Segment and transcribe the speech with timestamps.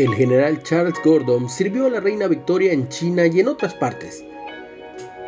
[0.00, 4.24] El general Charles Gordon sirvió a la reina Victoria en China y en otras partes,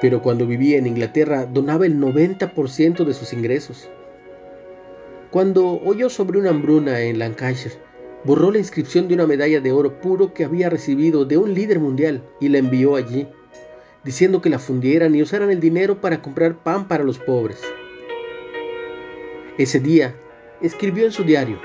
[0.01, 3.91] pero cuando vivía en Inglaterra donaba el 90% de sus ingresos.
[5.31, 7.75] Cuando oyó sobre una hambruna en Lancashire,
[8.25, 11.79] borró la inscripción de una medalla de oro puro que había recibido de un líder
[11.79, 13.29] mundial y la envió allí,
[14.05, 17.61] diciendo que la fundieran y usaran el dinero para comprar pan para los pobres.
[19.59, 20.17] Ese día,
[20.63, 21.61] escribió en su diario,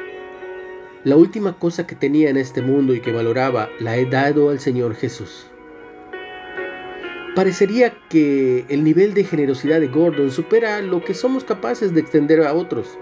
[1.08, 4.60] la última cosa que tenía en este mundo y que valoraba la he dado al
[4.60, 5.48] Señor Jesús.
[7.34, 12.42] Parecería que el nivel de generosidad de Gordon supera lo que somos capaces de extender
[12.42, 13.00] a otros,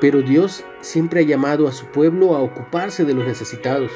[0.00, 3.90] pero Dios siempre ha llamado a su pueblo a ocuparse de los necesitados.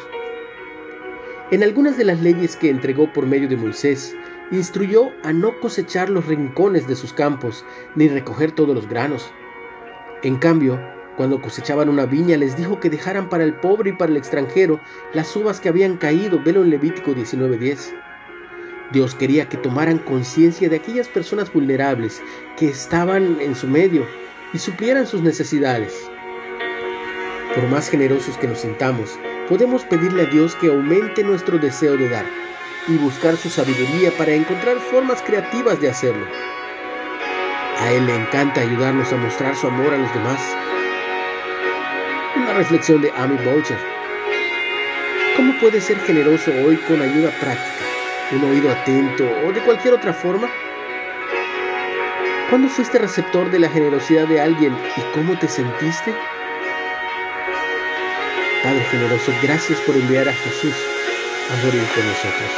[1.52, 4.12] En algunas de las leyes que entregó por medio de Moisés,
[4.50, 9.30] instruyó a no cosechar los rincones de sus campos, ni recoger todos los granos.
[10.24, 10.80] En cambio,
[11.16, 14.80] cuando cosechaban una viña, les dijo que dejaran para el pobre y para el extranjero
[15.12, 16.40] las uvas que habían caído.
[16.42, 17.94] Velo en Levítico 19:10.
[18.92, 22.20] Dios quería que tomaran conciencia de aquellas personas vulnerables
[22.56, 24.06] que estaban en su medio
[24.52, 26.10] y suplieran sus necesidades.
[27.54, 32.08] Por más generosos que nos sintamos, podemos pedirle a Dios que aumente nuestro deseo de
[32.08, 32.26] dar
[32.88, 36.26] y buscar su sabiduría para encontrar formas creativas de hacerlo.
[37.78, 40.40] A Él le encanta ayudarnos a mostrar su amor a los demás
[42.36, 43.78] una reflexión de Amy Boucher.
[45.36, 47.84] ¿Cómo puedes ser generoso hoy con ayuda práctica,
[48.32, 50.48] un oído atento o de cualquier otra forma?
[52.50, 56.14] ¿Cuándo fuiste receptor de la generosidad de alguien y cómo te sentiste?
[58.62, 60.74] Padre generoso, gracias por enviar a Jesús
[61.50, 62.50] a morir con nosotros.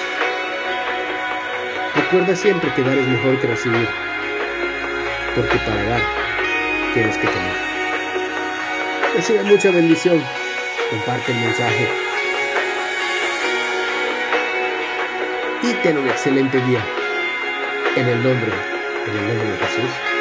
[1.96, 3.88] Recuerda siempre que dar es mejor que recibir,
[5.34, 6.02] porque para dar
[6.94, 7.75] tienes que tener.
[9.16, 10.22] Recibe mucha bendición.
[10.90, 11.88] Comparte el mensaje.
[15.62, 16.84] Y ten un excelente día.
[17.96, 18.52] En el nombre,
[19.06, 20.15] en el nombre de Jesús.